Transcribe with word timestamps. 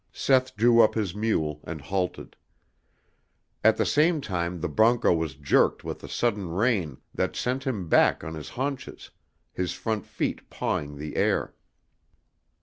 Seth 0.11 0.55
drew 0.57 0.81
up 0.81 0.95
his 0.95 1.13
mule 1.13 1.61
and 1.63 1.79
halted. 1.79 2.35
At 3.63 3.77
the 3.77 3.85
same 3.85 4.19
time 4.19 4.59
the 4.59 4.67
broncho 4.67 5.13
was 5.13 5.35
jerked 5.35 5.83
with 5.83 6.03
a 6.03 6.09
sudden 6.09 6.49
rein 6.49 6.97
that 7.13 7.35
sent 7.35 7.65
him 7.65 7.87
back 7.87 8.23
on 8.23 8.33
his 8.33 8.49
haunches, 8.49 9.11
his 9.53 9.73
front 9.73 10.07
feet 10.07 10.49
pawing 10.49 10.95
the 10.97 11.17
air. 11.17 11.53